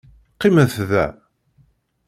Qqimet 0.33 0.71
da. 0.89 1.05